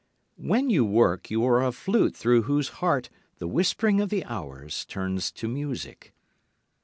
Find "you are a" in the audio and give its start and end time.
1.29-1.71